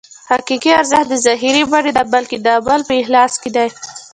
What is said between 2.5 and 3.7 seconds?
عمل په اخلاص کې دی.